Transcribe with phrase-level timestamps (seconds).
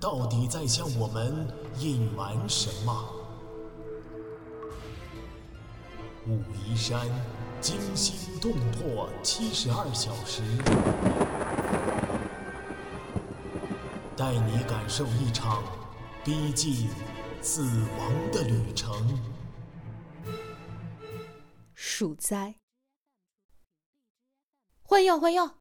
[0.00, 3.14] 到底在向我们隐瞒什么？
[6.26, 7.08] 武夷山
[7.60, 10.42] 惊心动魄七十二小时，
[14.16, 15.64] 带你感受一场
[16.24, 16.88] 逼近
[17.40, 17.62] 死
[17.98, 19.18] 亡的旅程。
[21.74, 22.56] 鼠灾，
[24.82, 25.58] 换药换药！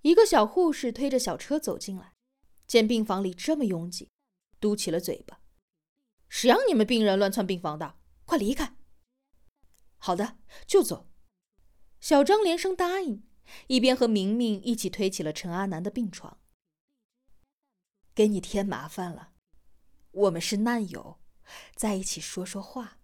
[0.00, 2.14] 一个小护士推着小车走进来，
[2.72, 4.08] 见病房里这么拥挤，
[4.58, 5.42] 嘟起了嘴巴
[6.30, 7.98] ：“谁让你们病人乱窜病房的？
[8.24, 8.78] 快离开！”
[10.00, 11.10] 好的，就走。
[12.00, 13.28] 小张连声答应，
[13.66, 16.38] 一边和明明一起推起了陈阿南的病床。
[18.14, 19.34] 给你添麻烦了，
[20.12, 21.20] 我们是难友，
[21.76, 22.96] 在一起说说话。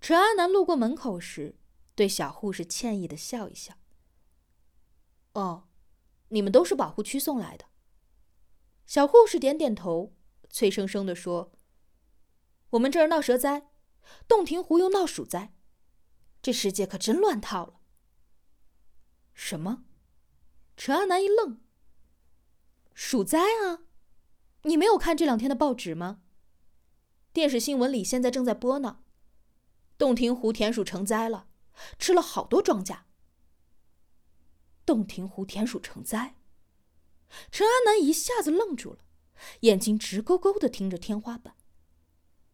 [0.00, 1.58] 陈阿南路过门口时，
[1.96, 3.74] 对小护士歉意的笑一笑。
[5.32, 5.66] 哦，
[6.28, 7.73] 你们都是保护区送来的。
[8.86, 10.14] 小护士点点头，
[10.50, 11.52] 脆生生的说
[12.70, 13.68] ：“我们这儿闹蛇灾，
[14.28, 15.54] 洞庭湖又闹鼠灾。”
[16.42, 17.80] 这世界可真乱套了。
[19.32, 19.84] 什么？
[20.76, 21.60] 陈阿南一愣。
[22.92, 23.84] 鼠灾啊！
[24.62, 26.20] 你没有看这两天的报纸吗？
[27.32, 29.00] 电视新闻里现在正在播呢。
[29.96, 31.48] 洞庭湖田鼠成灾了，
[31.98, 33.00] 吃了好多庄稼。
[34.84, 36.36] 洞庭湖田鼠成灾？
[37.50, 38.98] 陈阿南一下子愣住了，
[39.60, 41.54] 眼睛直勾勾的盯着天花板。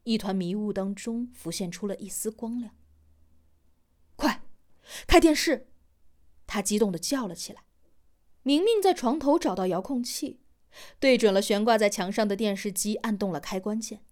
[0.04, 2.74] 一团迷雾当中浮现出了一丝光亮。
[4.16, 4.42] 快，
[5.06, 5.68] 开电视！
[6.46, 7.64] 他激动的叫了起来。
[8.42, 10.40] 明明在床头找到遥控器，
[10.98, 14.02] 对准了悬挂在墙上的电视机，按动了开关键。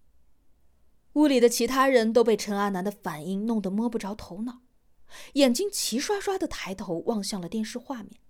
[1.13, 4.61] 屋里的其他人都被陈阿南的反应弄得摸不着头脑，
[5.33, 8.21] 眼睛齐刷刷的抬头望向了电视画面。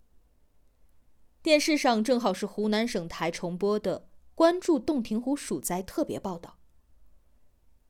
[1.42, 6.58] 电视上正好是湖南省台重播的关注洞庭湖鼠灾特别报道。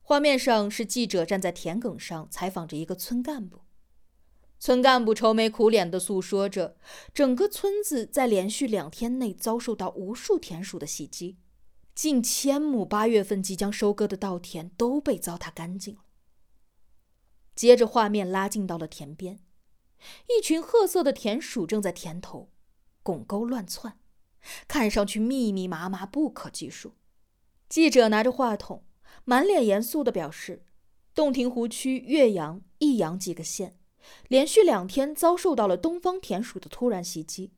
[0.02, 3.62] 画面上是记者站在田埂上采访着一个村干部。
[4.60, 6.76] 村干部愁眉苦脸地诉说着，
[7.12, 11.38] 整个村子在连续两天内遭受到无数田鼠的袭击，
[11.94, 16.02] 近千亩八月份即将收割的稻田都被糟蹋干净了。
[17.56, 19.40] 接着，画面拉近到了田边，
[20.28, 22.50] 一群褐色的田鼠正在田头
[23.02, 23.98] 拱沟乱窜，
[24.68, 26.94] 看上去密密麻麻不可计数。
[27.68, 28.84] 记者拿着话筒，
[29.24, 30.64] 满脸严肃地表示
[31.14, 33.76] ：“洞庭湖区岳阳、益阳几个县。”
[34.28, 37.52] 连续两天遭受到了东方田鼠的突然袭击，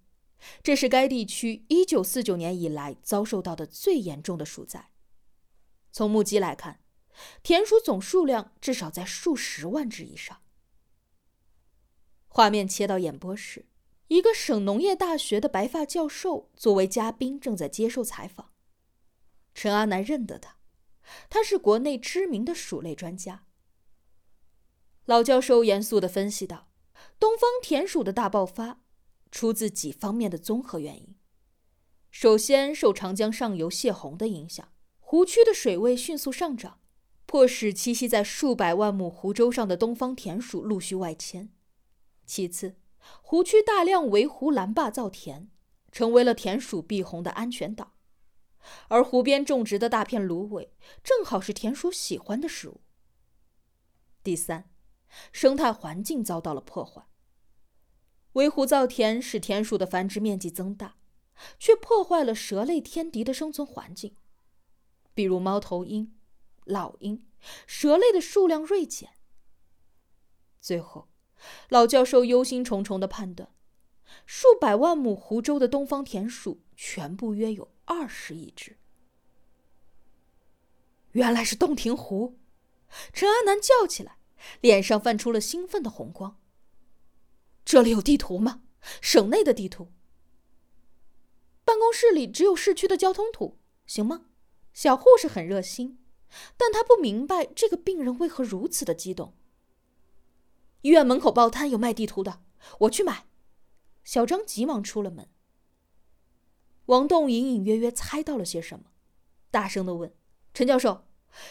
[0.62, 4.90] 这是该地区1949年以来遭受到的最严重的鼠灾。
[5.92, 6.80] 从目击来看，
[7.42, 10.42] 田鼠总数量至少在数十万只以上。
[12.26, 13.66] 画面切到演播室，
[14.12, 18.52] 一个省农业大学的白发教授作为嘉宾正在接受采访。
[19.54, 20.58] 陈阿南认得他，
[21.30, 23.46] 他是国内知名的鼠类专家。
[25.06, 26.68] 老教授严肃地分析道
[27.18, 28.82] ：“东方田鼠的大爆发，
[29.30, 31.16] 出自几方面的综合原因。
[32.10, 36.80] 首先，受长江上游泄洪的影响，湖区的水位迅速上涨，
[37.24, 41.48] 迫使栖息在数百万亩湖洲上的东方田鼠陆续外迁。
[42.26, 42.76] 其次，
[43.22, 45.50] 湖区大量围湖拦坝造田，
[45.90, 47.94] 成为了田鼠避洪的安全岛，
[48.88, 52.80] 而湖边种植的大片芦苇，正好是田鼠喜欢的食物。
[54.22, 54.68] 第三。”
[55.30, 57.06] 生态环境遭到了破坏。
[58.32, 60.96] 围湖造田使田鼠的繁殖面积增大，
[61.58, 64.16] 却破坏了蛇类天敌的生存环境，
[65.12, 66.18] 比如猫头鹰、
[66.64, 67.28] 老鹰，
[67.66, 69.10] 蛇类的数量锐减。
[70.62, 71.10] 最后，
[71.68, 73.48] 老教授忧心忡忡地判断，
[74.26, 78.76] 数百万亩湖州的东方田鼠全部约有二十亿只。
[81.12, 82.38] 原来是洞庭湖！
[83.12, 84.16] 陈安南叫起来。
[84.60, 86.36] 脸上泛出了兴奋的红光。
[87.64, 88.62] 这里有地图吗？
[89.00, 89.92] 省内的地图。
[91.64, 94.26] 办公室里只有市区的交通图，行吗？
[94.72, 96.04] 小护士很热心，
[96.56, 99.36] 但她不明白这个病人为何如此的激动。
[100.82, 102.42] 医院门口报摊有卖地图的，
[102.80, 103.26] 我去买。
[104.04, 105.28] 小张急忙出了门。
[106.86, 108.86] 王栋隐隐约约猜到了些什么，
[109.50, 110.14] 大声的问
[110.52, 111.06] ：“陈教授，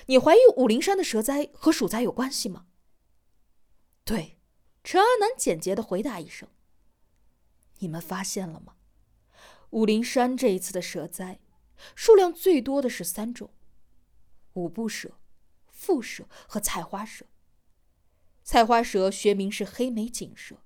[0.07, 2.67] 你怀疑武陵山的蛇灾和鼠灾有关系吗
[4.05, 4.37] ？”“对。”
[4.83, 6.49] 陈阿南简洁的回答一声。
[7.79, 8.75] “你们发现了吗？
[9.69, 11.39] 武陵山这一次的蛇灾，
[11.95, 13.53] 数量最多的是三种：
[14.53, 15.19] 五步蛇、
[15.67, 17.27] 腹蛇和菜花蛇。
[18.51, 20.57] 菜花蛇学名是黑眉锦蛇，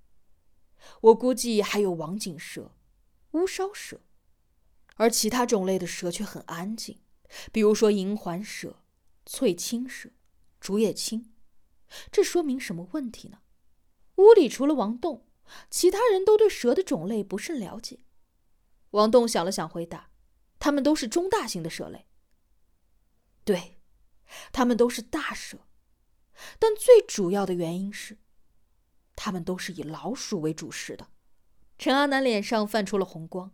[1.01, 2.71] 我估计还有王锦蛇、
[3.33, 4.01] 乌梢蛇，
[4.95, 6.99] 而其他种类的蛇却很安静，
[7.51, 8.81] 比如说银环蛇、
[9.23, 10.09] 翠青蛇、
[10.59, 11.31] 竹叶青。
[12.11, 13.41] 这说明什么问题呢？
[14.15, 15.27] 屋里除了王栋，
[15.69, 17.99] 其他人都对蛇的种类不甚了解。
[18.89, 20.09] 王栋想了想，回答
[20.57, 22.07] ：“它们都是中大型的蛇类。
[23.43, 23.77] 对，
[24.51, 25.59] 它们都是大蛇。”
[26.59, 28.17] 但最主要的原因是，
[29.15, 31.09] 他们都是以老鼠为主食的。
[31.77, 33.51] 陈阿南脸上泛出了红光。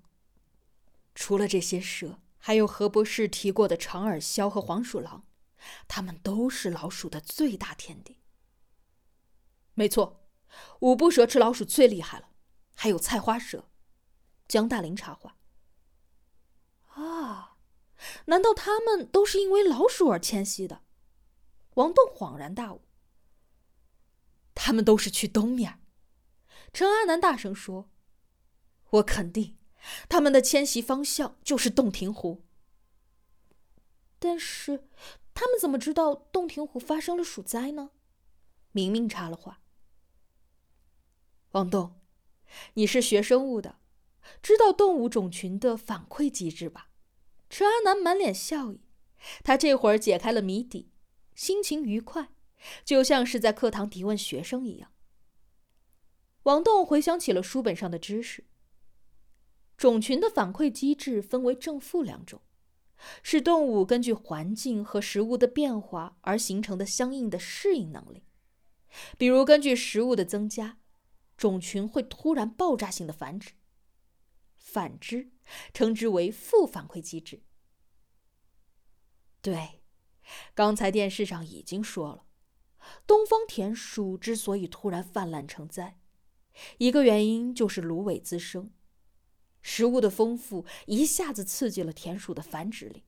[1.13, 5.25] 除了这些蛇，还有何博士提过的长耳鸮和黄鼠狼，
[5.87, 8.17] 它们都是老鼠的最大天敌。
[9.73, 10.25] 没错，
[10.79, 12.29] 五步蛇吃老鼠最厉害了，
[12.73, 13.69] 还有菜花蛇。
[14.47, 15.37] 江大林插话
[16.95, 17.57] ：“啊，
[18.25, 20.81] 难道他们都是因为老鼠而迁徙的？”
[21.75, 22.81] 王栋恍然大悟
[24.53, 25.79] ：“他们都是去东面。”
[26.73, 27.89] 陈阿南大声说
[28.91, 29.57] ：“我肯定，
[30.09, 32.43] 他们的迁徙方向就是洞庭湖。
[34.19, 34.87] 但是，
[35.33, 37.91] 他们怎么知道洞庭湖发生了鼠灾呢？”
[38.73, 39.61] 明明插了话
[41.51, 42.01] ：“王栋，
[42.75, 43.79] 你是学生物的，
[44.41, 46.89] 知道动物种群的反馈机制吧？”
[47.49, 48.81] 陈阿南满脸笑意，
[49.43, 50.90] 他这会儿解开了谜底。
[51.41, 52.29] 心情愉快，
[52.85, 54.91] 就像是在课堂提问学生一样。
[56.43, 58.45] 王栋回想起了书本上的知识。
[59.75, 62.43] 种群的反馈机制分为正负两种，
[63.23, 68.21] 是动物根据环境和食物的变化而形成的相应的适应能力。
[69.17, 70.77] 比如，根据食物的增加，
[71.35, 73.53] 种群会突然爆炸性的繁殖；
[74.59, 75.31] 反之，
[75.73, 77.41] 称之为负反馈机制。
[79.41, 79.80] 对。
[80.53, 82.25] 刚才电视上已经说了，
[83.05, 85.99] 东方田鼠之所以突然泛滥成灾，
[86.77, 88.71] 一个原因就是芦苇滋生，
[89.61, 93.05] 食物的丰富一下子刺激了田鼠的繁殖力，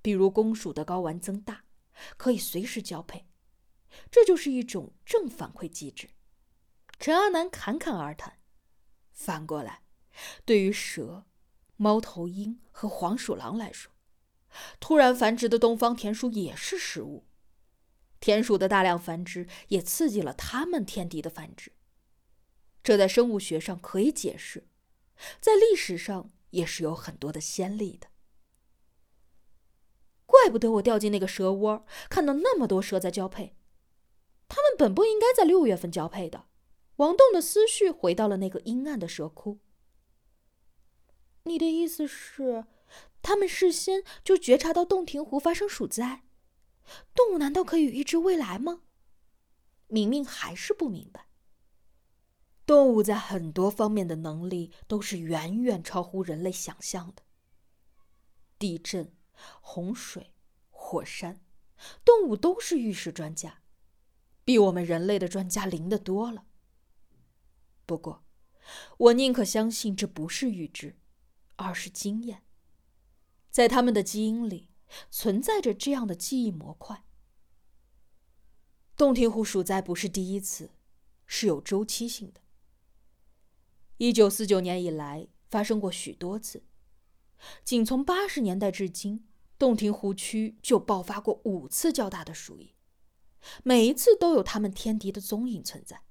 [0.00, 1.64] 比如公鼠的睾丸增大，
[2.16, 3.26] 可以随时交配，
[4.10, 6.10] 这就是一种正反馈机制。
[6.98, 8.38] 陈阿南侃侃而谈，
[9.12, 9.82] 反过来，
[10.44, 11.26] 对于蛇、
[11.76, 13.91] 猫头鹰和黄鼠狼来说。
[14.80, 17.24] 突然繁殖的东方田鼠也是食物，
[18.20, 21.72] 田鼠的大量繁殖也刺激了它们天敌的繁殖，
[22.82, 24.68] 这在生物学上可以解释，
[25.40, 28.08] 在历史上也是有很多的先例的。
[30.26, 33.54] 怪不得我掉进那个蛇窝，看到那么多蛇在交配，
[34.48, 36.46] 它们本不应该在六月份交配的。
[36.96, 39.60] 王栋的思绪回到了那个阴暗的蛇窟。
[41.44, 42.64] 你的意思是？
[43.22, 46.24] 他们事先就觉察到洞庭湖发生鼠灾，
[47.14, 48.82] 动物难道可以预知未来吗？
[49.86, 51.28] 明明还是不明白。
[52.64, 57.22] 动物在很多方面的能力都是远远超乎人类想象的。
[58.58, 59.14] 地震、
[59.60, 60.32] 洪水、
[60.70, 61.40] 火山，
[62.04, 63.62] 动物都是预示专家，
[64.44, 66.44] 比我们人类的专家灵的多了。
[67.84, 68.24] 不过，
[68.96, 70.96] 我宁可相信这不是预知，
[71.56, 72.42] 而是经验。
[73.52, 74.70] 在他们的基因里
[75.10, 77.04] 存在着这样的记忆模块。
[78.96, 80.70] 洞庭湖鼠灾不是第一次，
[81.26, 82.40] 是有周期性的。
[83.98, 86.64] 一九四九年以来发生过许多次，
[87.62, 89.28] 仅从八十年代至今，
[89.58, 92.74] 洞庭湖区就爆发过五次较大的鼠疫，
[93.62, 96.02] 每一次都有他们天敌的踪影存在。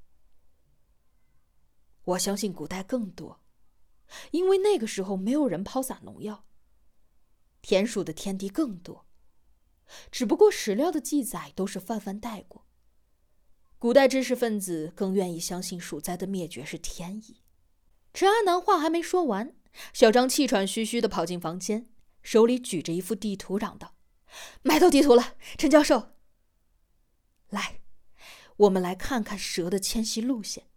[2.03, 3.41] 我相信古代更多，
[4.29, 6.45] 因为那个时候没有人抛洒农药。
[7.61, 9.05] 田鼠的天敌更多，
[10.11, 12.65] 只不过史料的记载都是泛泛带过。
[13.77, 17.41] 古代知识分子更愿意相信鼠灾的灭绝是天意。
[18.13, 19.55] 陈阿南话还没说完，
[19.93, 21.89] 小张气喘吁吁地跑进房间，
[22.21, 23.95] 手里举着一幅地图，嚷道
[24.61, 26.13] ：“买到地图了，陈教授。
[27.49, 27.81] 来，
[28.57, 30.67] 我们来看看蛇的迁徙路线。”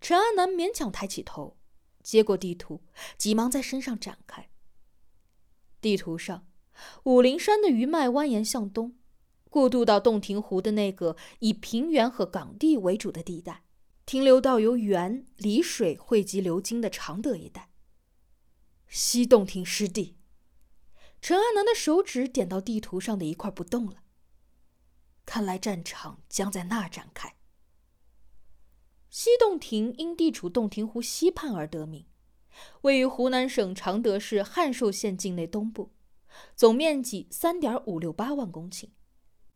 [0.00, 1.56] 陈阿南勉强抬起头，
[2.02, 2.82] 接过地图，
[3.16, 4.50] 急忙在身上展开。
[5.80, 6.46] 地图上，
[7.04, 8.96] 武陵山的余脉蜿蜒向东，
[9.48, 13.62] 过渡到洞庭湖的那个以平原和岗地为主的地带，
[14.04, 17.70] 停留到由源离水汇集流经的常德一带。
[18.88, 20.16] 西洞庭湿地，
[21.20, 24.02] 陈安南的手指点到地图上的一块不动了。
[25.24, 27.34] 看来战场将在那展开。
[29.10, 32.06] 西洞庭因地处洞庭湖西畔而得名，
[32.82, 35.90] 位于湖南省常德市汉寿县境内东部，
[36.54, 38.90] 总面积三点五六八万公顷，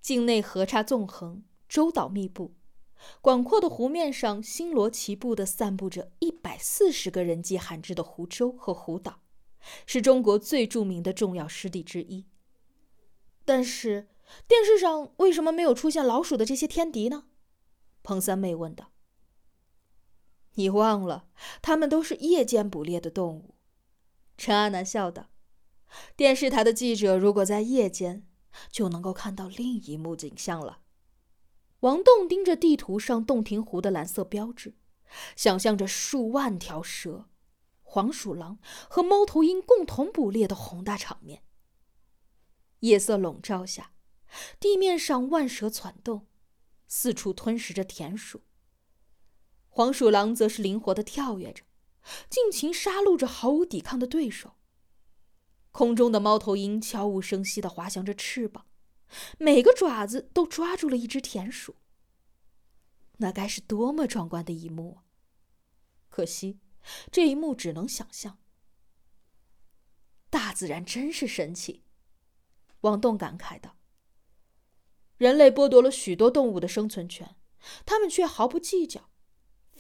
[0.00, 2.54] 境内河岔纵横，洲岛密布，
[3.20, 9.20] 广阔的湖面上星罗棋布地散布着一百四十个人迹罕至的湖洲和湖岛，
[9.86, 12.26] 是中国最著名的重要湿地之一。
[13.44, 14.08] 但是。
[14.46, 17.24] 电视上为什么没有出现老鼠的这些天敌呢？
[18.04, 18.89] 彭三妹问道。
[20.54, 21.28] 你忘了，
[21.62, 23.54] 它们都是夜间捕猎的动物。
[24.36, 25.30] 陈阿南笑道。
[26.16, 28.26] 电视台的记者如果在夜间，
[28.70, 30.80] 就能够看到另一幕景象了。
[31.80, 34.76] 王栋盯着地图上洞庭湖的蓝色标志，
[35.34, 37.28] 想象着数万条蛇、
[37.82, 41.42] 黄鼠狼和猫头鹰共同捕猎的宏大场面。
[42.80, 43.92] 夜色笼罩下。
[44.60, 46.28] 地面上万蛇攒动，
[46.86, 48.42] 四处吞食着田鼠。
[49.70, 51.64] 黄鼠狼则是灵活的跳跃着，
[52.28, 54.56] 尽情杀戮着毫无抵抗的对手。
[55.70, 58.66] 空中的猫头鹰悄无声息的滑翔着翅膀，
[59.38, 61.76] 每个爪子都抓住了一只田鼠。
[63.18, 65.04] 那该是多么壮观的一幕啊！
[66.08, 66.58] 可惜，
[67.12, 68.38] 这一幕只能想象。
[70.28, 71.84] 大自然真是神奇，
[72.80, 73.76] 王栋感慨道。
[75.18, 77.36] 人类剥夺了许多动物的生存权，
[77.84, 79.09] 他们却毫不计较，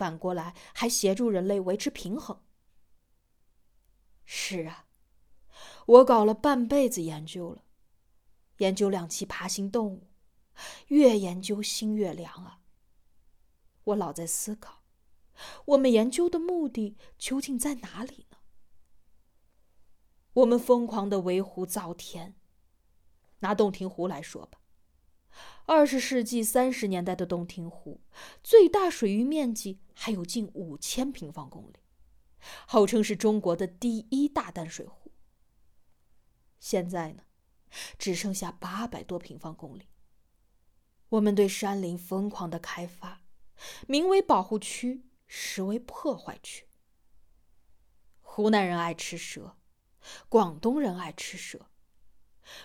[0.00, 2.40] 反过来还协助人类维持平衡。
[4.24, 4.86] 是啊，
[5.84, 7.64] 我搞了半辈子研究了，
[8.56, 10.08] 研究两栖爬行动物，
[10.86, 12.60] 越研究心越凉啊。
[13.84, 14.82] 我老在思考，
[15.66, 18.38] 我们研究的目的究竟在哪里呢？
[20.32, 22.34] 我们疯狂的围湖造田，
[23.40, 24.59] 拿洞庭湖来说吧。
[25.66, 28.00] 二十世纪三十年代的洞庭湖，
[28.42, 31.76] 最大水域面积还有近五千平方公里，
[32.66, 35.12] 号称是中国的第一大淡水湖。
[36.58, 37.22] 现在呢，
[37.98, 39.88] 只剩下八百多平方公里。
[41.10, 43.22] 我们对山林疯狂的开发，
[43.86, 46.66] 名为保护区，实为破坏区。
[48.20, 49.56] 湖南人爱吃蛇，
[50.28, 51.66] 广东人爱吃蛇。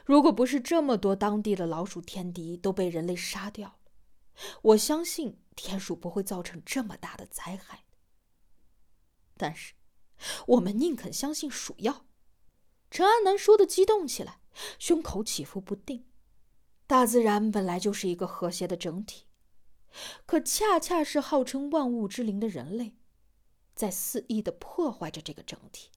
[0.06, 3.92] 如果不是这么多当地的老鼠天敌都被人类杀掉了，
[4.62, 7.86] 我相信田鼠不会造成这么大的灾害。
[9.38, 9.74] 但是，
[10.48, 12.06] 我们宁肯相信鼠药。
[12.89, 14.39] 陈安南说的激动起来，
[14.80, 16.06] 胸口起伏不定。
[16.88, 19.25] 大自然本来就是一个和谐的整体，
[20.25, 22.96] 可恰恰是号称万物之灵的人类，
[23.74, 25.89] 在肆意的破坏着这个整体。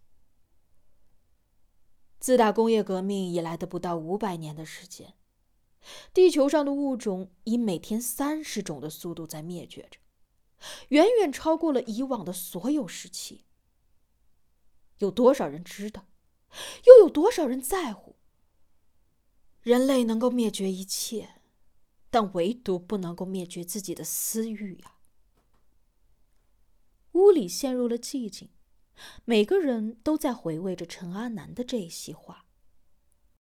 [2.21, 5.15] 自打工业革命以来的不到五百年的时间，
[6.13, 9.99] 地球上的物种以每天三十种的速度在灭绝着，
[10.89, 13.45] 远远超过了以往的所有时期。
[14.99, 16.07] 有多少人知道？
[16.87, 18.17] 又有多少人在乎？
[19.63, 21.41] 人类能够灭绝一切，
[22.11, 24.97] 但唯独不能够灭绝自己的私欲呀！
[27.13, 28.51] 屋里陷入了寂静。
[29.25, 32.48] 每个人都在回味着陈阿南的这一席话。